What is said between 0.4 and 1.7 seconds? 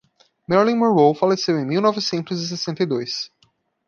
Marilyn Monroe faleceu em